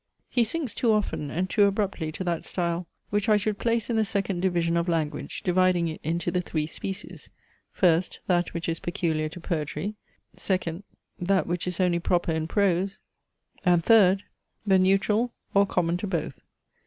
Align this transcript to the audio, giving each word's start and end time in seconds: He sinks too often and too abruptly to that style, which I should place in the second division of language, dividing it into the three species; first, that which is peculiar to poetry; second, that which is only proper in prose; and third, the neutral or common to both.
He 0.29 0.43
sinks 0.43 0.73
too 0.73 0.91
often 0.93 1.29
and 1.29 1.47
too 1.47 1.65
abruptly 1.65 2.11
to 2.13 2.23
that 2.23 2.43
style, 2.47 2.87
which 3.11 3.29
I 3.29 3.37
should 3.37 3.59
place 3.59 3.87
in 3.87 3.97
the 3.97 4.03
second 4.03 4.39
division 4.41 4.75
of 4.75 4.89
language, 4.89 5.43
dividing 5.43 5.87
it 5.89 6.01
into 6.03 6.31
the 6.31 6.41
three 6.41 6.65
species; 6.65 7.29
first, 7.71 8.19
that 8.25 8.51
which 8.51 8.67
is 8.67 8.79
peculiar 8.79 9.29
to 9.29 9.39
poetry; 9.39 9.93
second, 10.35 10.81
that 11.19 11.45
which 11.45 11.67
is 11.67 11.79
only 11.79 11.99
proper 11.99 12.31
in 12.31 12.47
prose; 12.47 12.99
and 13.63 13.83
third, 13.85 14.23
the 14.65 14.79
neutral 14.79 15.33
or 15.53 15.67
common 15.67 15.97
to 15.97 16.07
both. 16.07 16.39